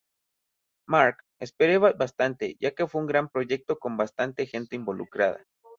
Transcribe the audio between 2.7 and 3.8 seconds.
que fue un gran proyecto